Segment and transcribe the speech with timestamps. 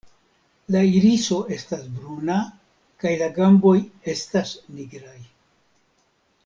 [0.75, 2.39] La iriso estas bruna
[3.05, 3.77] kaj la gamboj
[4.17, 5.19] estas nigraj.